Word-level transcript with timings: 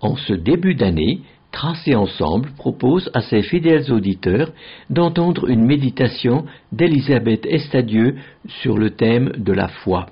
en 0.00 0.16
ce 0.16 0.32
début 0.32 0.74
d'année, 0.74 1.20
Tracé 1.54 1.94
Ensemble 1.94 2.50
propose 2.56 3.10
à 3.14 3.22
ses 3.22 3.42
fidèles 3.42 3.92
auditeurs 3.92 4.52
d'entendre 4.90 5.48
une 5.48 5.64
méditation 5.64 6.44
d'Elisabeth 6.72 7.46
Estadieu 7.46 8.16
sur 8.60 8.76
le 8.76 8.90
thème 8.90 9.32
de 9.36 9.52
la 9.52 9.68
foi. 9.68 10.06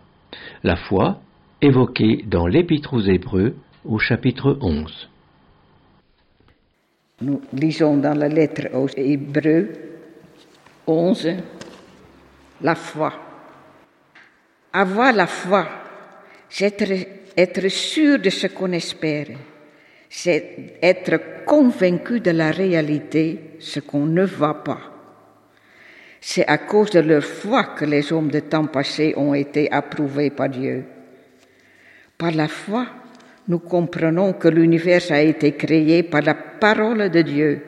La 0.63 0.77
foi 0.77 1.19
évoquée 1.61 2.25
dans 2.29 2.47
l'Épître 2.47 2.95
aux 2.95 3.01
Hébreux 3.01 3.57
au 3.85 3.99
chapitre 3.99 4.57
11. 4.61 5.11
Nous 7.23 7.41
lisons 7.53 7.97
dans 7.97 8.17
la 8.17 8.29
lettre 8.29 8.69
aux 8.75 8.89
Hébreux 8.97 9.69
11 10.87 11.29
la 12.61 12.75
foi. 12.77 13.13
Avoir 14.73 15.13
la 15.13 15.27
foi, 15.27 15.69
c'est 16.49 16.81
être, 16.81 17.09
être 17.37 17.69
sûr 17.69 18.21
de 18.21 18.31
ce 18.31 18.47
qu'on 18.47 18.71
espère 18.71 19.27
c'est 20.15 20.75
être 20.83 21.45
convaincu 21.47 22.21
de 22.21 22.33
la 22.33 22.51
réalité, 22.51 23.57
ce 23.59 23.81
qu'on 23.81 24.05
ne 24.05 24.27
voit 24.27 24.63
pas. 24.63 24.79
C'est 26.21 26.47
à 26.47 26.59
cause 26.59 26.91
de 26.91 27.01
leur 27.01 27.25
foi 27.25 27.65
que 27.65 27.87
les 27.87 28.13
hommes 28.13 28.31
de 28.31 28.41
temps 28.41 28.67
passé 28.67 29.15
ont 29.17 29.33
été 29.33 29.73
approuvés 29.73 30.29
par 30.29 30.51
Dieu. 30.51 30.85
Par 32.19 32.31
la 32.31 32.49
foi, 32.49 32.89
nous 33.49 33.61
comprenons 33.61 34.35
que 34.35 34.49
l'univers 34.49 35.01
a 35.11 35.23
été 35.23 35.53
créé 35.53 36.03
par 36.03 36.21
la 36.21 36.35
parole 36.35 37.09
de 37.09 37.23
Dieu, 37.23 37.63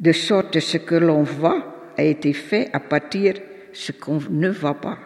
de 0.00 0.10
sorte 0.10 0.54
que 0.54 0.60
ce 0.60 0.78
que 0.78 0.96
l'on 0.96 1.22
voit 1.22 1.92
a 1.96 2.02
été 2.02 2.32
fait 2.32 2.68
à 2.72 2.80
partir 2.80 3.34
de 3.34 3.40
ce 3.72 3.92
qu'on 3.92 4.18
ne 4.28 4.48
voit 4.48 4.80
pas. 4.80 4.98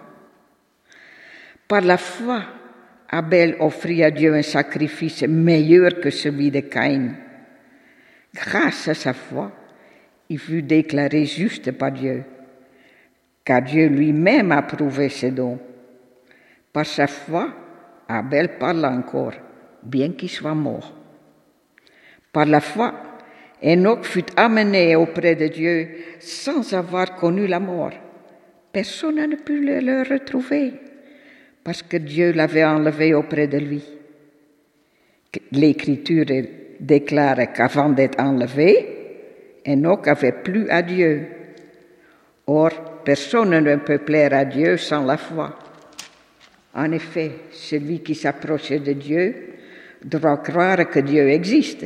Par 1.68 1.82
la 1.82 1.98
foi, 1.98 2.42
Abel 3.10 3.56
offrit 3.60 4.04
à 4.04 4.10
Dieu 4.10 4.34
un 4.34 4.42
sacrifice 4.42 5.22
meilleur 5.22 5.98
que 6.00 6.10
celui 6.10 6.50
de 6.50 6.60
Caïn. 6.60 7.14
Grâce 8.34 8.88
à 8.88 8.94
sa 8.94 9.14
foi, 9.14 9.50
il 10.28 10.38
fut 10.38 10.62
déclaré 10.62 11.24
juste 11.24 11.72
par 11.72 11.90
Dieu, 11.92 12.24
car 13.44 13.62
Dieu 13.62 13.88
lui-même 13.88 14.52
a 14.52 14.60
prouvé 14.60 15.08
ses 15.08 15.30
dons. 15.30 15.58
Par 16.70 16.84
sa 16.84 17.06
foi, 17.06 17.48
Abel 18.06 18.58
parle 18.58 18.84
encore, 18.84 19.32
bien 19.82 20.12
qu'il 20.12 20.28
soit 20.28 20.54
mort. 20.54 20.94
Par 22.30 22.44
la 22.44 22.60
foi, 22.60 22.92
Enoch 23.62 24.04
fut 24.04 24.26
amené 24.36 24.96
auprès 24.96 25.34
de 25.34 25.48
Dieu 25.48 25.88
sans 26.20 26.74
avoir 26.74 27.16
connu 27.16 27.46
la 27.46 27.58
mort. 27.58 27.92
Personne 28.70 29.16
n'a 29.16 29.36
pu 29.36 29.64
le 29.64 30.02
retrouver 30.02 30.74
parce 31.64 31.82
que 31.82 31.96
Dieu 31.96 32.32
l'avait 32.32 32.64
enlevé 32.64 33.14
auprès 33.14 33.46
de 33.46 33.58
lui. 33.58 33.84
L'Écriture 35.52 36.24
déclare 36.80 37.52
qu'avant 37.52 37.90
d'être 37.90 38.20
enlevé, 38.20 38.98
Enoch 39.66 40.08
avait 40.08 40.32
plu 40.32 40.68
à 40.70 40.82
Dieu. 40.82 41.26
Or, 42.46 43.02
personne 43.04 43.50
ne 43.50 43.76
peut 43.76 43.98
plaire 43.98 44.32
à 44.32 44.44
Dieu 44.44 44.78
sans 44.78 45.04
la 45.04 45.18
foi. 45.18 45.58
En 46.74 46.92
effet, 46.92 47.32
celui 47.50 48.00
qui 48.00 48.14
s'approche 48.14 48.70
de 48.70 48.92
Dieu 48.92 49.34
doit 50.04 50.38
croire 50.38 50.88
que 50.88 51.00
Dieu 51.00 51.28
existe 51.28 51.84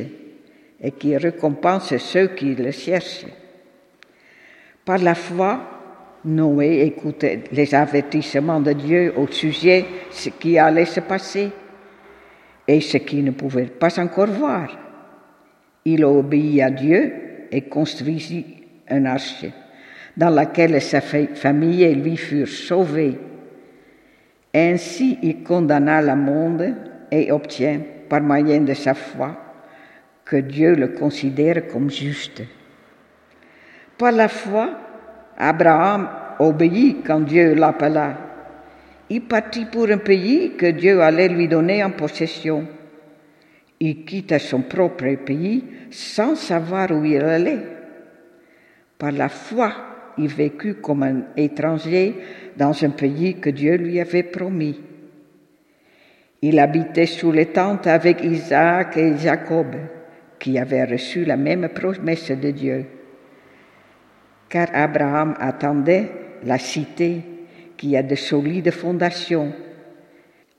et 0.79 0.91
qu'il 0.91 1.17
récompense 1.17 1.95
ceux 1.97 2.27
qui 2.27 2.55
le 2.55 2.71
cherchent. 2.71 3.25
Par 4.85 4.99
la 4.99 5.15
foi, 5.15 5.72
Noé 6.25 6.81
écoutait 6.81 7.43
les 7.51 7.75
avertissements 7.75 8.61
de 8.61 8.73
Dieu 8.73 9.13
au 9.17 9.27
sujet 9.27 9.81
de 9.81 9.85
ce 10.11 10.29
qui 10.29 10.57
allait 10.57 10.85
se 10.85 11.01
passer 11.01 11.51
et 12.67 12.79
ce 12.79 12.97
qu'il 12.97 13.25
ne 13.25 13.31
pouvait 13.31 13.65
pas 13.65 13.99
encore 13.99 14.27
voir. 14.27 14.69
Il 15.85 16.05
obéit 16.05 16.61
à 16.61 16.69
Dieu 16.69 17.13
et 17.51 17.61
construisit 17.63 18.45
un 18.89 19.05
arche 19.05 19.45
dans 20.15 20.29
laquelle 20.29 20.81
sa 20.81 21.01
famille 21.01 21.83
et 21.83 21.95
lui 21.95 22.15
furent 22.15 22.47
sauvés. 22.47 23.17
Ainsi 24.53 25.17
il 25.23 25.43
condamna 25.43 26.01
le 26.01 26.15
monde 26.15 26.73
et 27.11 27.31
obtient, 27.31 27.81
par 28.07 28.21
moyen 28.21 28.61
de 28.61 28.73
sa 28.73 28.93
foi, 28.93 29.35
que 30.23 30.37
Dieu 30.37 30.75
le 30.75 30.89
considère 30.89 31.67
comme 31.67 31.89
juste. 31.89 32.43
Par 33.97 34.11
la 34.11 34.27
foi, 34.27 34.69
Abraham 35.37 36.09
obéit 36.39 36.97
quand 37.05 37.21
Dieu 37.21 37.55
l'appela. 37.55 38.17
Il 39.09 39.21
partit 39.21 39.65
pour 39.65 39.89
un 39.89 39.97
pays 39.97 40.53
que 40.57 40.67
Dieu 40.67 41.01
allait 41.01 41.27
lui 41.27 41.47
donner 41.47 41.83
en 41.83 41.91
possession. 41.91 42.67
Il 43.79 44.05
quitta 44.05 44.39
son 44.39 44.61
propre 44.61 45.15
pays 45.15 45.63
sans 45.91 46.35
savoir 46.35 46.91
où 46.91 47.03
il 47.03 47.21
allait. 47.21 47.59
Par 48.97 49.11
la 49.11 49.29
foi, 49.29 49.73
il 50.17 50.27
vécut 50.27 50.75
comme 50.75 51.03
un 51.03 51.21
étranger 51.35 52.15
dans 52.55 52.83
un 52.83 52.91
pays 52.91 53.35
que 53.35 53.49
Dieu 53.49 53.75
lui 53.75 53.99
avait 53.99 54.23
promis. 54.23 54.79
Il 56.41 56.59
habitait 56.59 57.05
sous 57.05 57.31
les 57.31 57.47
tentes 57.47 57.87
avec 57.87 58.23
Isaac 58.23 58.97
et 58.97 59.17
Jacob, 59.17 59.75
qui 60.39 60.57
avaient 60.59 60.85
reçu 60.85 61.25
la 61.25 61.37
même 61.37 61.69
promesse 61.69 62.31
de 62.31 62.51
Dieu 62.51 62.85
car 64.53 64.69
Abraham 64.71 65.33
attendait 65.39 66.11
la 66.43 66.59
cité 66.59 67.23
qui 67.75 67.97
a 67.97 68.03
de 68.03 68.13
solides 68.13 68.69
fondations, 68.69 69.51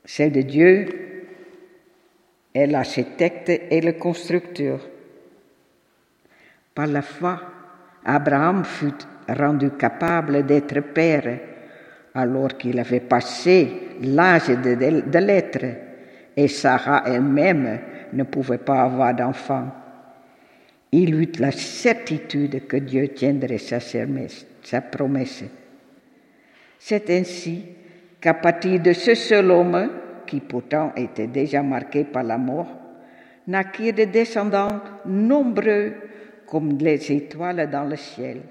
celle 0.03 0.33
de 0.33 0.41
Dieu 0.41 0.85
est 2.53 2.67
l'architecte 2.67 3.49
et 3.49 3.79
le 3.79 3.93
constructeur. 3.93 4.81
Par 6.73 6.87
la 6.87 7.01
foi, 7.01 7.39
Abraham 8.03 8.65
fut 8.65 8.99
rendu 9.29 9.71
capable 9.71 10.45
d'être 10.45 10.81
père 10.81 11.39
alors 12.15 12.57
qu'il 12.57 12.77
avait 12.77 12.99
passé 12.99 13.71
l'âge 14.01 14.47
de, 14.49 15.19
l'être 15.19 15.65
et 16.35 16.49
Sarah 16.49 17.03
elle-même 17.05 17.79
ne 18.11 18.23
pouvait 18.23 18.57
pas 18.57 18.81
avoir 18.81 19.15
d'enfant 19.15 19.84
il 20.97 21.13
eut 21.13 21.31
la 21.39 21.51
certitude 21.51 22.67
que 22.67 22.77
Dieu 22.77 23.09
tiendrait 23.09 23.57
sa, 23.57 24.81
promesse. 24.81 25.43
C'est 26.79 27.09
ainsi 27.09 27.65
qu'à 28.21 28.35
partir 28.35 28.79
de 28.79 28.93
ce 28.93 29.13
seul 29.13 29.51
homme, 29.51 29.89
qui 30.25 30.39
pourtant 30.39 30.93
était 30.95 31.27
déjà 31.27 31.61
marqué 31.61 32.05
par 32.05 32.23
la 32.23 32.37
mort, 32.37 32.67
naquirent 33.47 33.93
des 33.93 34.05
descendants 34.05 34.81
nombreux 35.05 35.93
comme 36.47 36.77
les 36.77 37.11
étoiles 37.11 37.69
dans 37.69 37.83
le 37.83 37.97
ciel, 37.97 38.41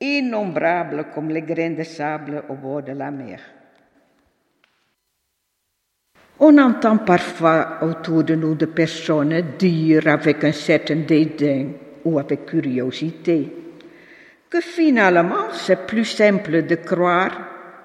innombrables 0.00 1.06
comme 1.14 1.28
les 1.28 1.42
grains 1.42 1.70
de 1.70 1.82
sable 1.82 2.44
au 2.48 2.54
bord 2.54 2.82
de 2.82 2.92
la 2.92 3.10
mer. 3.10 3.40
On 6.44 6.58
entend 6.58 6.98
parfois 6.98 7.78
autour 7.82 8.24
de 8.24 8.34
nous 8.34 8.56
des 8.56 8.66
personnes 8.66 9.44
dire 9.56 10.08
avec 10.08 10.42
un 10.42 10.50
certain 10.50 10.96
dédain 10.96 11.68
ou 12.04 12.18
avec 12.18 12.46
curiosité 12.46 13.48
que 14.50 14.60
finalement 14.60 15.52
c'est 15.52 15.86
plus 15.86 16.04
simple 16.04 16.66
de 16.66 16.74
croire 16.74 17.30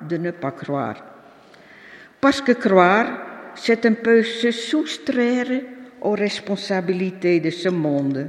de 0.02 0.18
ne 0.18 0.32
pas 0.32 0.50
croire. 0.54 0.96
Parce 2.20 2.42
que 2.42 2.54
croire, 2.54 3.52
c'est 3.54 3.86
un 3.86 3.94
peu 3.94 4.24
se 4.24 4.50
soustraire 4.50 5.62
aux 6.02 6.16
responsabilités 6.16 7.40
de 7.40 7.52
ce 7.52 7.70
monde, 7.70 8.28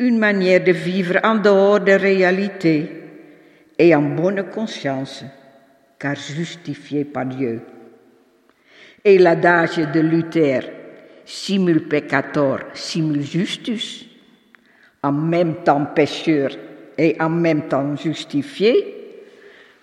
une 0.00 0.18
manière 0.18 0.62
de 0.62 0.72
vivre 0.72 1.18
en 1.24 1.36
dehors 1.36 1.80
de 1.80 1.92
réalité 1.92 2.90
et 3.78 3.94
en 3.94 4.02
bonne 4.02 4.50
conscience, 4.50 5.24
car 5.98 6.14
justifié 6.14 7.06
par 7.06 7.24
Dieu 7.24 7.62
et 9.04 9.18
l'adage 9.18 9.76
de 9.76 10.00
Luther, 10.00 10.62
simul 11.24 11.88
peccator, 11.88 12.60
simul 12.74 13.22
justus, 13.22 14.06
en 15.02 15.12
même 15.12 15.62
temps 15.64 15.86
pécheur 15.94 16.50
et 16.96 17.16
en 17.20 17.30
même 17.30 17.68
temps 17.68 17.96
justifié, 17.96 18.94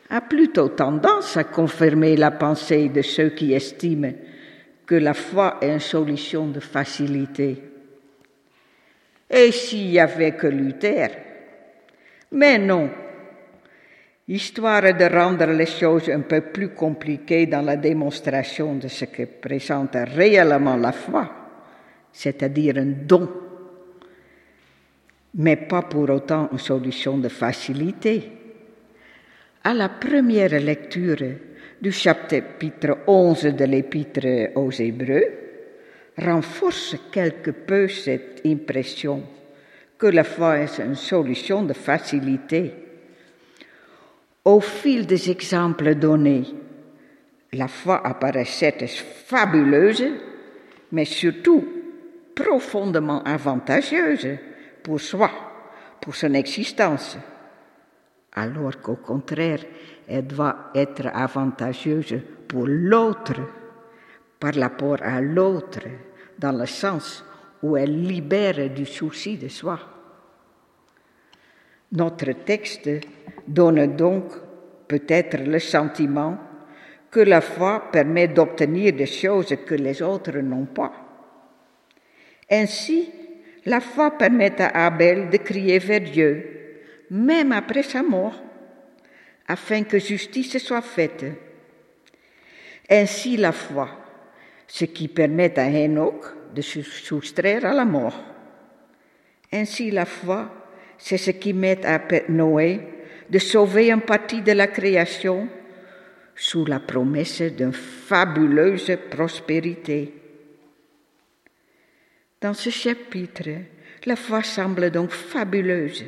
a 0.10 0.22
plutôt 0.22 0.70
tendance 0.70 1.38
à 1.38 1.46
confirmer 1.46 2.16
la 2.16 2.32
pensée 2.32 2.90
de 2.90 3.02
ceux 3.02 3.30
qui 3.30 3.54
estiment 3.54 4.14
que 4.86 4.96
la 4.96 5.14
foi 5.14 5.58
est 5.62 5.74
une 5.74 5.80
solution 5.80 6.48
de 6.48 6.60
facilité. 6.60 7.62
Et 9.30 9.52
s'il 9.52 9.90
n'y 9.90 10.00
avait 10.00 10.34
que 10.34 10.48
Luther 10.48 11.10
Mais 12.32 12.60
non, 12.60 12.90
histoire 14.28 14.94
de 14.94 15.06
rendre 15.06 15.46
les 15.52 15.68
choses 15.68 16.10
un 16.10 16.22
peu 16.22 16.42
plus 16.42 16.70
compliquées 16.70 17.46
dans 17.46 17.62
la 17.62 17.78
démonstration 17.78 18.76
de 18.76 18.88
ce 18.88 19.06
que 19.06 19.24
présente 19.24 19.96
réellement 20.16 20.78
la 20.78 20.92
foi, 20.92 21.30
c'est-à-dire 22.12 22.78
un 22.78 22.94
don, 23.06 23.30
mais 25.36 25.58
pas 25.58 25.84
pour 25.84 26.10
autant 26.10 26.50
une 26.52 26.58
solution 26.58 27.18
de 27.18 27.30
facilité. 27.30 28.32
À 29.64 29.74
la 29.74 29.90
première 29.90 30.60
lecture 30.60 31.18
du 31.82 31.92
chapitre 31.92 33.00
11 33.06 33.44
de 33.44 33.66
l'Épître 33.66 34.56
aux 34.56 34.72
Hébreux, 34.72 35.26
renforce 36.18 36.96
quelque 37.12 37.52
peu 37.52 37.88
cette 37.88 38.42
impression 38.46 39.22
que 39.98 40.08
la 40.08 40.24
foi 40.24 40.60
est 40.60 40.80
une 40.80 40.96
solution 40.96 41.64
de 41.64 41.74
facilité. 41.74 42.85
Au 44.46 44.60
fil 44.60 45.08
des 45.08 45.32
exemples 45.32 45.96
donnés, 45.96 46.46
la 47.54 47.68
foi 47.68 48.06
apparaît 48.06 48.46
certes 48.46 48.86
fabuleuse, 48.86 50.06
mais 50.92 51.06
surtout 51.06 51.66
profondément 52.36 53.24
avantageuse 53.24 54.38
pour 54.84 55.02
soi, 55.02 55.32
pour 56.00 56.16
son 56.16 56.36
existence, 56.36 57.18
alors 58.34 58.80
qu'au 58.82 58.98
contraire, 58.98 59.66
elle 60.08 60.28
doit 60.28 60.70
être 60.76 61.08
avantageuse 61.08 62.16
pour 62.48 62.68
l'autre, 62.68 63.42
par 64.40 64.54
rapport 64.54 65.02
à 65.02 65.22
l'autre, 65.22 65.88
dans 66.38 66.52
le 66.52 66.68
sens 66.68 67.26
où 67.64 67.76
elle 67.78 68.00
libère 68.00 68.70
du 68.70 68.86
souci 68.86 69.38
de 69.38 69.48
soi. 69.48 69.95
Notre 71.96 72.34
texte 72.34 72.90
donne 73.48 73.96
donc 73.96 74.26
peut-être 74.88 75.38
le 75.38 75.60
sentiment 75.60 76.38
que 77.10 77.22
la 77.22 77.40
foi 77.40 77.90
permet 77.92 78.28
d'obtenir 78.28 78.94
des 78.94 79.06
choses 79.06 79.56
que 79.66 79.76
les 79.76 80.02
autres 80.02 80.38
n'ont 80.40 80.66
pas. 80.66 80.92
Ainsi, 82.52 83.10
la 83.66 83.80
foi 83.80 84.12
permet 84.12 84.62
à 84.62 84.86
Abel 84.86 85.30
de 85.30 85.38
crier 85.38 85.80
vers 85.80 86.02
Dieu, 86.02 86.82
même 87.10 87.54
après 87.54 87.84
sa 87.84 88.04
mort, 88.04 88.44
afin 89.48 89.84
que 89.84 89.98
justice 89.98 90.58
soit 90.58 90.82
faite. 90.82 91.26
Ainsi 92.90 93.38
la 93.38 93.54
foi, 93.54 93.90
ce 94.68 94.86
qui 94.86 95.08
permet 95.08 95.58
à 95.58 95.68
Enoch 95.68 96.26
de 96.54 96.62
se 96.62 96.82
soustraire 96.82 97.66
à 97.66 97.74
la 97.74 97.86
mort. 97.86 98.22
Ainsi 99.52 99.92
la 99.92 100.06
foi, 100.06 100.65
c'est 100.98 101.18
ce 101.18 101.32
qui 101.32 101.54
met 101.54 101.86
à 101.86 102.02
Noé 102.30 102.80
de 103.30 103.40
sauver 103.40 103.92
une 103.92 104.02
partie 104.02 104.42
de 104.42 104.52
la 104.52 104.68
création 104.68 105.48
sous 106.36 106.66
la 106.66 106.80
promesse 106.80 107.42
d'une 107.42 107.74
fabuleuse 107.74 108.98
prospérité. 109.10 110.14
Dans 112.42 112.54
ce 112.54 112.70
chapitre, 112.70 113.50
la 114.06 114.16
foi 114.16 114.44
semble 114.44 114.92
donc 114.92 115.12
fabuleuse. 115.12 116.04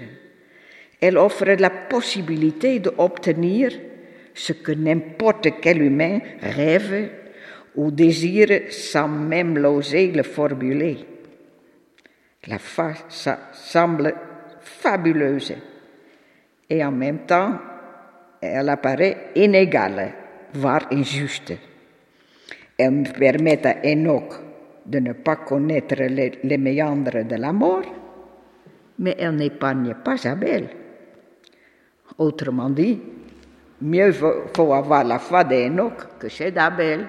Elle 0.99 1.17
offre 1.17 1.45
la 1.45 1.69
possibilité 1.69 2.79
d'obtenir 2.79 3.71
ce 4.33 4.53
que 4.53 4.71
n'importe 4.71 5.47
quel 5.61 5.81
humain 5.81 6.19
rêve 6.41 7.09
ou 7.75 7.91
désire 7.91 8.63
sans 8.69 9.07
même 9.07 9.57
l'oser 9.57 10.11
le 10.11 10.23
formuler. 10.23 10.97
La 12.47 12.59
foi 12.59 12.93
semble 13.09 14.13
fabuleuse 14.87 15.53
et 16.69 16.83
en 16.83 16.91
même 16.91 17.25
temps 17.25 17.59
elle 18.41 18.69
apparaît 18.69 19.31
inégale, 19.35 20.13
voire 20.53 20.87
injuste. 20.91 21.53
Elle 22.77 23.03
permet 23.11 23.65
à 23.65 23.77
Enoch 23.83 24.33
de 24.85 24.99
ne 24.99 25.13
pas 25.13 25.37
connaître 25.37 25.95
les, 25.95 26.57
méandres 26.57 27.25
de 27.25 27.35
la 27.35 27.51
mort, 27.51 27.81
mais 28.99 29.15
elle 29.19 29.35
n'épargne 29.35 29.95
pas 29.95 30.15
Abel. 30.27 30.69
Autrement 32.17 32.69
dit, 32.69 33.01
mieux 33.81 34.13
faut 34.13 34.73
avoir 34.73 35.03
la 35.03 35.19
foi 35.19 35.43
d'Enoch 35.43 36.17
que 36.19 36.29
celle 36.29 36.53
d'Abel. 36.53 37.05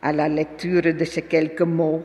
À 0.00 0.12
la 0.12 0.28
lecture 0.28 0.82
de 0.82 1.04
ces 1.04 1.22
quelques 1.22 1.62
mots, 1.62 2.02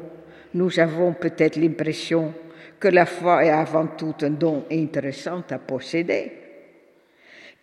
nous 0.53 0.79
avons 0.79 1.13
peut-être 1.13 1.57
l'impression 1.57 2.33
que 2.79 2.87
la 2.87 3.05
foi 3.05 3.45
est 3.45 3.49
avant 3.49 3.87
tout 3.87 4.15
un 4.21 4.31
don 4.31 4.65
intéressant 4.71 5.43
à 5.49 5.59
posséder, 5.59 6.31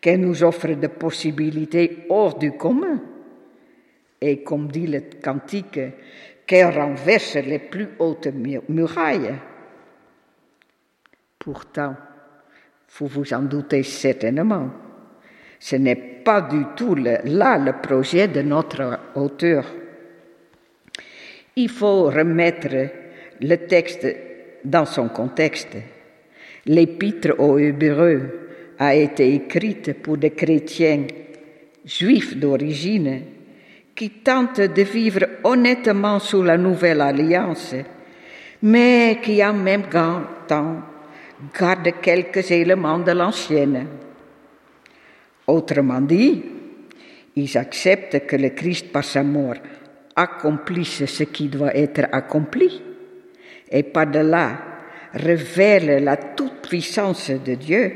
qu'elle 0.01 0.21
nous 0.21 0.45
offre 0.45 0.69
des 0.69 0.89
possibilités 0.89 2.07
hors 2.11 2.39
du 2.39 2.53
commun, 2.53 3.01
et 4.21 4.43
comme 4.43 4.69
dit 4.69 4.87
le 4.87 5.03
cantique, 5.23 5.81
qu'elle 6.47 6.79
renverse 6.79 7.37
les 7.37 7.59
plus 7.59 7.89
hautes 7.99 8.29
murailles. 8.69 9.35
Pourtant, 11.39 11.97
vous 12.99 13.07
vous 13.07 13.35
en 13.35 13.43
doutez 13.43 13.83
certainement, 13.83 14.71
ce 15.59 15.77
n'est 15.77 15.97
pas 15.97 16.43
du 16.43 16.63
tout 16.77 16.95
là 16.95 17.59
le 17.59 17.81
projet 17.81 18.29
de 18.29 18.43
notre 18.43 19.01
auteur. 19.15 19.65
Il 21.57 21.71
faut 21.71 22.05
remettre 22.05 22.69
le 23.41 23.57
texte 23.57 24.07
dans 24.65 24.87
son 24.87 25.09
contexte. 25.09 25.77
L'épître 26.67 27.39
aux 27.39 27.59
Hébreux 27.59 28.49
a 28.79 28.95
été 28.95 29.35
écrite 29.35 30.03
pour 30.03 30.17
des 30.17 30.31
chrétiens 30.31 31.07
juifs 31.85 32.37
d'origine 32.37 33.23
qui 33.95 34.11
tentent 34.11 34.61
de 34.61 34.83
vivre 34.83 35.27
honnêtement 35.45 36.19
sous 36.19 36.43
la 36.43 36.59
nouvelle 36.59 37.01
alliance, 37.01 37.75
mais 38.63 39.19
qui 39.23 39.43
en 39.43 39.55
même 39.55 39.85
temps 40.47 40.83
gardent 41.59 41.95
quelques 42.03 42.51
éléments 42.51 42.99
de 42.99 43.13
l'ancienne. 43.13 43.87
Autrement 45.47 46.01
dit, 46.01 46.43
ils 47.37 47.57
acceptent 47.57 48.27
que 48.27 48.37
le 48.37 48.51
Christ 48.51 48.91
par 48.91 49.05
sa 49.05 49.23
mort 49.23 49.55
accomplisse 50.15 51.07
ce 51.07 51.25
qui 51.25 51.49
doit 51.49 51.77
être 51.77 52.09
accompli 52.11 52.83
et 53.71 53.83
par-delà 53.83 54.59
révèle 55.13 56.03
la 56.05 56.17
toute-puissance 56.17 57.31
de 57.31 57.55
Dieu, 57.55 57.93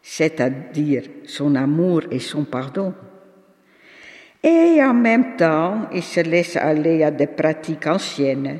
c'est-à-dire 0.00 1.02
son 1.24 1.54
amour 1.54 2.02
et 2.10 2.18
son 2.18 2.44
pardon. 2.44 2.94
Et 4.42 4.82
en 4.82 4.94
même 4.94 5.36
temps, 5.36 5.88
il 5.92 6.02
se 6.02 6.20
laisse 6.20 6.56
aller 6.56 7.04
à 7.04 7.10
des 7.10 7.28
pratiques 7.28 7.86
anciennes, 7.86 8.58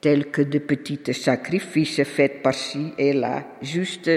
telles 0.00 0.30
que 0.30 0.42
de 0.42 0.58
petits 0.58 1.00
sacrifices 1.12 2.02
faits 2.04 2.42
par-ci 2.42 2.92
et 2.98 3.12
là, 3.12 3.44
juste 3.62 4.10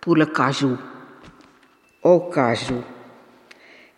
pour 0.00 0.16
le 0.16 0.26
cas 0.26 0.52
où. 0.62 0.76
Au 2.02 2.20
cas 2.30 2.54
où. 2.70 2.82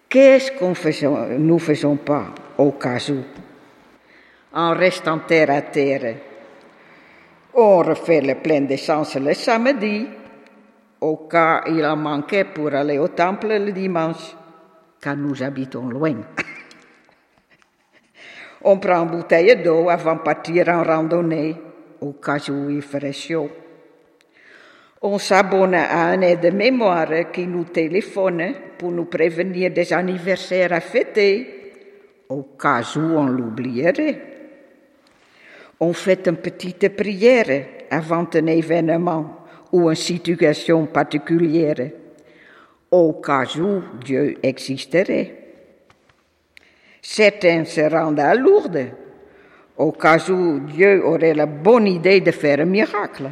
Qu'est-ce 0.09 0.53
que 0.53 1.37
nous 1.39 1.59
faisons 1.59 1.97
pas 1.97 2.35
au 2.59 2.73
cas 2.73 2.99
où 3.11 3.34
En 4.55 4.75
restant 4.75 5.19
terre 5.19 5.51
à 5.51 5.63
terre. 5.63 6.15
On 7.55 7.79
refait 7.79 8.21
le 8.21 8.37
plein 8.37 8.61
d'essence 8.61 9.17
le 9.17 9.35
samedi, 9.35 10.07
au 11.01 11.17
cas 11.29 11.63
où 11.67 11.71
il 11.71 11.85
en 11.85 11.97
manquait 11.97 12.45
pour 12.45 12.73
aller 12.73 12.99
au 12.99 13.09
temple 13.09 13.49
le 13.49 13.73
dimanche, 13.73 14.37
car 15.01 15.17
nous 15.17 15.43
habitons 15.43 15.89
loin. 15.89 16.15
On 18.63 18.79
prend 18.79 19.03
une 19.03 19.11
bouteille 19.11 19.63
d'eau 19.63 19.89
avant 19.89 20.15
de 20.15 20.21
partir 20.21 20.69
en 20.69 20.83
randonnée, 20.83 21.57
au 22.01 22.13
cas 22.13 22.39
où 22.49 22.71
il 22.71 22.83
ferait 22.83 23.13
chaud. 23.13 23.51
On 25.03 25.19
s'abonne 25.19 25.75
à 25.75 26.07
un 26.07 26.21
aide-mémoire 26.23 27.31
qui 27.33 27.47
nous 27.47 27.65
téléphone 27.65 28.55
pour 28.79 28.91
nous 28.91 29.05
prévenir 29.05 29.71
des 29.71 29.93
anniversaires 29.93 30.73
à 30.73 30.81
fêter, 30.81 31.73
au 32.29 32.43
cas 32.59 32.83
où 32.97 33.01
on 33.01 33.27
l'oublierait. 33.27 34.34
On 35.81 35.93
fait 35.93 36.27
une 36.29 36.37
petite 36.37 36.97
prière 36.97 37.67
avant 37.91 38.27
un 38.35 38.47
événement 38.47 39.45
ou 39.73 39.89
une 39.89 39.97
situation 39.97 40.87
particulière, 40.87 41.91
au 42.91 43.15
cas 43.15 43.45
où 43.59 43.83
Dieu 44.05 44.37
existerait. 44.43 45.45
Certains 47.03 47.65
se 47.65 47.81
rendent 47.83 48.21
à 48.21 48.35
Lourdes, 48.35 48.87
au 49.77 49.93
cas 49.93 50.31
où 50.31 50.61
Dieu 50.61 51.05
aurait 51.05 51.35
la 51.35 51.47
bonne 51.47 51.89
idée 51.89 52.21
de 52.21 52.31
faire 52.31 52.61
un 52.61 52.67
miracle. 52.67 53.29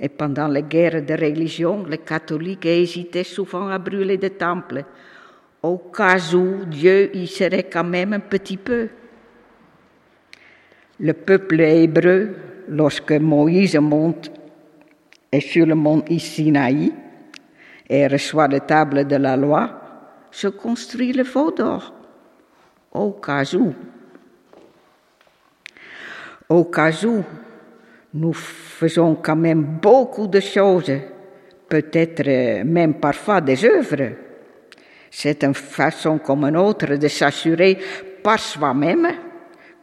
Et 0.00 0.08
pendant 0.08 0.48
les 0.48 0.62
guerres 0.62 1.02
de 1.02 1.12
religion, 1.12 1.84
les 1.84 1.98
catholiques 1.98 2.64
hésitaient 2.64 3.22
souvent 3.22 3.68
à 3.68 3.78
brûler 3.78 4.16
des 4.16 4.30
temples, 4.30 4.82
au 5.62 5.76
cas 5.76 6.18
où 6.34 6.64
Dieu 6.64 7.14
y 7.14 7.26
serait 7.26 7.64
quand 7.64 7.84
même 7.84 8.14
un 8.14 8.20
petit 8.20 8.56
peu. 8.56 8.88
Le 11.00 11.14
peuple 11.14 11.60
hébreu, 11.62 12.34
lorsque 12.68 13.12
Moïse 13.12 13.76
monte 13.76 14.30
et 15.32 15.40
sur 15.40 15.64
le 15.64 15.74
mont 15.74 16.04
Sinaï 16.18 16.92
et 17.88 18.06
reçoit 18.06 18.48
les 18.48 18.60
tables 18.60 19.06
de 19.06 19.16
la 19.16 19.34
loi, 19.34 19.80
se 20.30 20.48
construit 20.48 21.14
le 21.14 21.22
veau 21.22 21.52
d'or, 21.52 21.94
au 22.92 23.12
cas 23.12 23.44
où. 23.54 23.72
Au 26.50 26.64
cas 26.64 26.92
où, 27.04 27.24
nous 28.12 28.34
faisons 28.34 29.14
quand 29.14 29.36
même 29.36 29.78
beaucoup 29.80 30.26
de 30.26 30.40
choses, 30.40 30.92
peut-être 31.66 32.62
même 32.64 32.94
parfois 32.94 33.40
des 33.40 33.64
œuvres, 33.64 34.16
C'est 35.10 35.42
une 35.42 35.54
façon 35.54 36.18
comme 36.18 36.44
une 36.44 36.56
autre 36.56 36.94
de 36.94 37.08
s'assurer 37.08 37.78
par 38.22 38.38
soi-même 38.38 39.08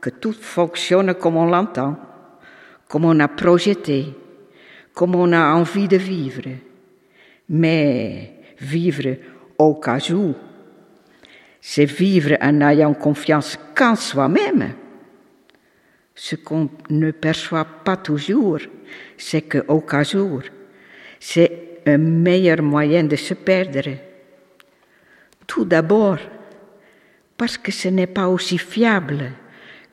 que 0.02 0.10
tout 0.10 0.34
fonctionne 0.34 1.14
comme 1.16 1.38
on 1.38 1.46
l'entend, 1.46 1.98
comme 2.88 3.06
on 3.06 3.20
a 3.20 3.28
projeté, 3.28 4.14
comme 4.94 5.16
on 5.16 5.32
a 5.34 5.54
envie 5.54 5.88
de 5.88 5.98
vivre. 5.98 6.50
Mais 7.50 8.34
vivre 8.60 9.18
au 9.58 9.76
cas 9.76 10.00
où, 10.12 10.36
c'est 11.62 11.86
vivre 11.86 12.38
en 12.42 12.62
ayant 12.62 12.94
confiance 12.94 13.58
qu'en 13.76 13.96
soi-même. 13.96 14.74
Ce 16.16 16.36
qu'on 16.36 16.70
ne 16.90 17.12
perçoit 17.12 17.66
pas 17.66 17.98
toujours, 17.98 18.60
c'est 19.18 19.44
qu'au 19.44 19.82
cas 19.82 20.16
où, 20.16 20.42
c'est 21.20 21.82
un 21.86 21.98
meilleur 21.98 22.62
moyen 22.62 23.04
de 23.04 23.16
se 23.16 23.34
perdre. 23.34 23.90
Tout 25.46 25.66
d'abord, 25.66 26.18
parce 27.38 27.58
que 27.58 27.72
ce 27.72 27.88
n'est 27.88 28.08
pas 28.08 28.28
aussi 28.28 28.58
fiable 28.58 29.32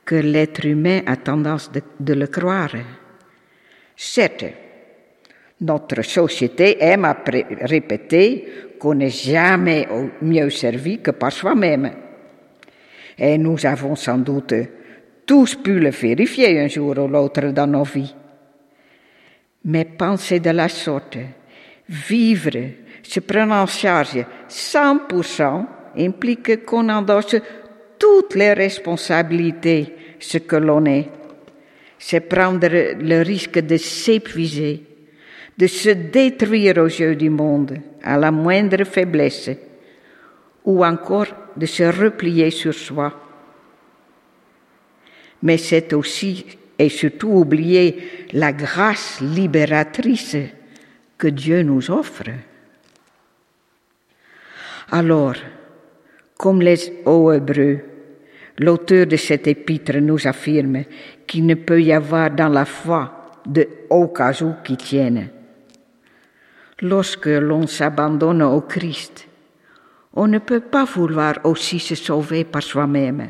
que 0.04 0.16
l'être 0.16 0.66
humain 0.66 1.00
a 1.06 1.16
tendance 1.16 1.70
de, 1.72 2.14
le 2.14 2.26
croire. 2.26 2.74
Certes, 3.96 4.44
notre 5.60 6.02
société 6.02 6.82
aime 6.82 7.04
à 7.04 7.16
répéter 7.62 8.74
qu'on 8.78 8.94
n'est 8.94 9.08
jamais 9.08 9.88
mieux 10.20 10.50
servi 10.50 11.00
que 11.00 11.12
par 11.12 11.32
soi-même. 11.32 11.90
Et 13.16 13.38
nous 13.38 13.64
avons 13.64 13.96
sans 13.96 14.18
doute 14.18 14.54
tous 15.24 15.54
pu 15.54 15.78
le 15.78 15.90
vérifier 15.90 16.60
un 16.60 16.68
jour 16.68 16.98
ou 16.98 17.08
l'autre 17.08 17.52
dans 17.52 17.66
nos 17.66 17.84
vies. 17.84 18.14
Mais 19.64 19.86
penser 19.86 20.40
de 20.40 20.50
la 20.50 20.68
sorte, 20.68 21.16
vivre, 21.88 22.58
se 23.02 23.20
prendre 23.20 23.54
en 23.54 23.66
charge 23.66 24.24
100% 24.48 25.66
implique 25.96 26.64
qu'on 26.64 26.88
endosse 26.88 27.36
toutes 27.98 28.34
les 28.34 28.52
responsabilités, 28.52 29.94
ce 30.18 30.38
que 30.38 30.56
l'on 30.56 30.84
est. 30.86 31.08
C'est 31.98 32.20
prendre 32.20 32.68
le 32.68 33.22
risque 33.22 33.58
de 33.58 33.76
s'épuiser, 33.76 34.82
de 35.56 35.66
se 35.66 35.90
détruire 35.90 36.78
aux 36.78 36.86
yeux 36.86 37.16
du 37.16 37.30
monde 37.30 37.78
à 38.02 38.18
la 38.18 38.30
moindre 38.30 38.84
faiblesse, 38.84 39.50
ou 40.64 40.84
encore 40.84 41.28
de 41.56 41.66
se 41.66 41.84
replier 41.84 42.50
sur 42.50 42.74
soi. 42.74 43.20
Mais 45.42 45.58
c'est 45.58 45.92
aussi 45.92 46.44
et 46.78 46.88
surtout 46.88 47.28
oublier 47.28 48.26
la 48.32 48.52
grâce 48.52 49.20
libératrice 49.20 50.36
que 51.16 51.28
Dieu 51.28 51.62
nous 51.62 51.90
offre. 51.90 52.24
Alors, 54.90 55.34
comme 56.44 56.60
les 56.60 57.00
hauts 57.06 57.32
Hébreux, 57.32 57.78
l'auteur 58.58 59.06
de 59.06 59.16
cet 59.16 59.46
épître 59.46 59.96
nous 59.96 60.26
affirme 60.26 60.84
qu'il 61.26 61.46
ne 61.46 61.54
peut 61.54 61.80
y 61.80 61.90
avoir 61.90 62.30
dans 62.30 62.50
la 62.50 62.66
foi 62.66 63.32
de 63.46 63.66
hauts 63.88 64.08
cas 64.08 64.42
où 64.42 64.52
qui 64.62 64.76
tiennent. 64.76 65.30
Lorsque 66.82 67.28
l'on 67.28 67.66
s'abandonne 67.66 68.42
au 68.42 68.60
Christ, 68.60 69.26
on 70.12 70.26
ne 70.26 70.38
peut 70.38 70.60
pas 70.60 70.84
vouloir 70.84 71.36
aussi 71.44 71.78
se 71.78 71.94
sauver 71.94 72.44
par 72.44 72.62
soi-même, 72.62 73.26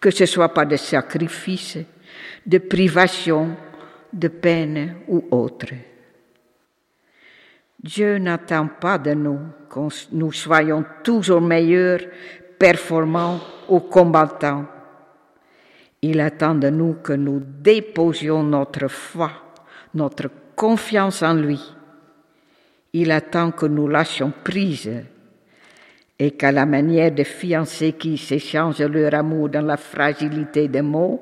que 0.00 0.10
ce 0.10 0.26
soit 0.26 0.52
par 0.52 0.66
des 0.66 0.78
sacrifices, 0.78 1.78
de 2.44 2.58
privations, 2.58 3.50
de 4.12 4.26
peine 4.26 4.96
ou 5.06 5.24
autre. 5.30 5.68
Dieu 7.86 8.18
n'attend 8.18 8.66
pas 8.80 8.98
de 8.98 9.14
nous 9.14 9.38
que 9.70 9.78
nous 10.12 10.32
soyons 10.32 10.84
toujours 11.04 11.40
meilleurs, 11.40 12.00
performants 12.58 13.38
ou 13.68 13.78
combattants. 13.78 14.64
Il 16.02 16.18
attend 16.20 16.56
de 16.56 16.68
nous 16.68 16.94
que 16.94 17.12
nous 17.12 17.40
déposions 17.40 18.42
notre 18.42 18.88
foi, 18.88 19.30
notre 19.94 20.28
confiance 20.56 21.22
en 21.22 21.34
lui. 21.34 21.60
Il 22.92 23.12
attend 23.12 23.52
que 23.52 23.66
nous 23.66 23.86
lâchions 23.86 24.32
prise 24.42 24.90
et 26.18 26.30
qu'à 26.32 26.50
la 26.50 26.66
manière 26.66 27.12
des 27.12 27.24
fiancés 27.24 27.92
qui 27.92 28.18
s'échangent 28.18 28.80
leur 28.80 29.14
amour 29.14 29.48
dans 29.48 29.64
la 29.64 29.76
fragilité 29.76 30.66
des 30.66 30.82
mots, 30.82 31.20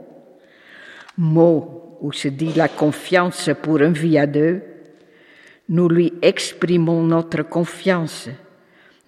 mots 1.18 1.98
où 2.00 2.10
se 2.10 2.28
dit 2.28 2.54
la 2.54 2.68
confiance 2.68 3.50
pour 3.62 3.80
une 3.80 3.92
vie 3.92 4.18
à 4.18 4.26
deux, 4.26 4.62
nous 5.68 5.88
lui 5.88 6.12
exprimons 6.20 7.02
notre 7.02 7.42
confiance, 7.42 8.28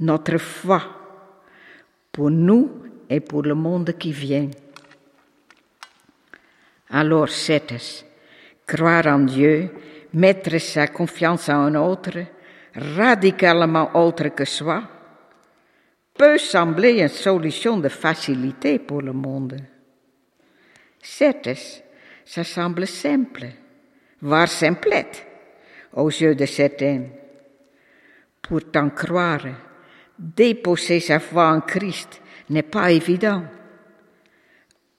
notre 0.00 0.38
foi 0.38 0.82
pour 2.12 2.30
nous 2.30 2.70
et 3.08 3.20
pour 3.20 3.42
le 3.42 3.54
monde 3.54 3.92
qui 3.98 4.12
vient. 4.12 4.48
Alors, 6.90 7.28
c'est 7.28 8.06
croire 8.66 9.06
en 9.06 9.20
Dieu, 9.20 9.70
mettre 10.14 10.58
sa 10.58 10.86
confiance 10.86 11.48
en 11.48 11.66
un 11.66 11.74
autre, 11.74 12.18
radicalement 12.74 13.90
autre 13.94 14.28
que 14.28 14.44
soi, 14.44 14.82
peut 16.14 16.38
sembler 16.38 17.02
une 17.02 17.08
solution 17.08 17.76
de 17.76 17.88
facilité 17.88 18.78
pour 18.78 19.02
le 19.02 19.12
monde. 19.12 19.56
Certes, 21.02 21.50
ça 22.24 22.42
semble 22.42 22.86
simple, 22.86 23.46
voire 24.22 24.48
simplette 24.48 25.26
aux 25.96 26.10
yeux 26.10 26.34
de 26.34 26.46
certains. 26.46 27.04
Pourtant, 28.42 28.90
croire, 28.90 29.46
déposer 30.18 31.00
sa 31.00 31.18
foi 31.18 31.48
en 31.48 31.60
Christ 31.62 32.20
n'est 32.50 32.62
pas 32.62 32.92
évident. 32.92 33.42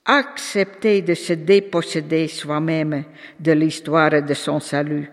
Accepter 0.05 1.01
de 1.01 1.13
se 1.13 1.33
déposséder 1.33 2.27
soi-même 2.27 3.05
de 3.39 3.51
l'histoire 3.51 4.21
de 4.21 4.33
son 4.33 4.59
salut. 4.59 5.09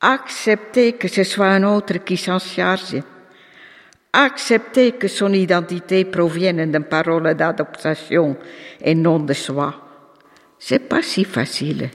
Accepter 0.00 0.94
que 0.94 1.08
ce 1.08 1.24
soit 1.24 1.48
un 1.48 1.62
autre 1.64 1.98
qui 1.98 2.16
s'en 2.16 2.38
charge. 2.38 3.02
Accepter 4.12 4.92
que 4.92 5.08
son 5.08 5.32
identité 5.32 6.04
provienne 6.06 6.70
d'une 6.70 6.84
parole 6.84 7.34
d'adoption 7.34 8.36
et 8.80 8.94
non 8.94 9.20
de 9.20 9.34
soi. 9.34 9.74
C'est 10.58 10.88
pas 10.88 11.02
si 11.02 11.24
facile. 11.24 11.90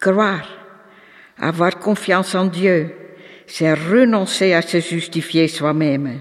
Croire, 0.00 0.61
avoir 1.42 1.80
confiance 1.80 2.36
en 2.36 2.46
Dieu, 2.46 2.94
c'est 3.46 3.74
renoncer 3.74 4.54
à 4.54 4.62
se 4.62 4.80
justifier 4.80 5.48
soi-même. 5.48 6.20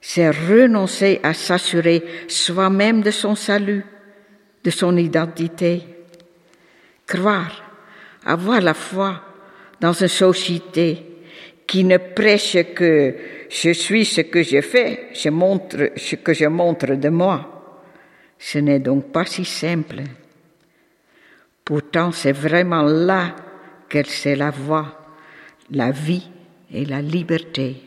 C'est 0.00 0.30
renoncer 0.30 1.18
à 1.24 1.34
s'assurer 1.34 2.02
soi-même 2.28 3.02
de 3.02 3.10
son 3.10 3.34
salut, 3.34 3.84
de 4.62 4.70
son 4.70 4.96
identité. 4.96 5.82
Croire, 7.04 7.64
avoir 8.24 8.60
la 8.60 8.74
foi 8.74 9.20
dans 9.80 9.92
une 9.92 10.08
société 10.08 11.04
qui 11.66 11.82
ne 11.82 11.96
prêche 11.98 12.58
que 12.74 13.14
je 13.50 13.70
suis 13.70 14.04
ce 14.04 14.20
que 14.20 14.44
je 14.44 14.60
fais, 14.60 15.08
je 15.14 15.30
montre 15.30 15.90
ce 15.96 16.14
que 16.14 16.32
je 16.32 16.46
montre 16.46 16.94
de 16.94 17.08
moi. 17.08 17.74
Ce 18.38 18.58
n'est 18.58 18.78
donc 18.78 19.10
pas 19.10 19.24
si 19.24 19.44
simple. 19.44 20.02
Pourtant, 21.64 22.12
c'est 22.12 22.32
vraiment 22.32 22.82
là 22.82 23.34
qu'elle 23.88 24.06
sait 24.06 24.36
la 24.36 24.50
voie, 24.50 25.06
la 25.70 25.90
vie 25.90 26.28
et 26.70 26.84
la 26.84 27.02
liberté. 27.02 27.82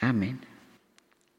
Amen. 0.00 0.36